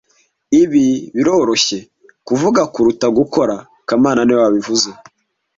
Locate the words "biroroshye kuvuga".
1.15-2.61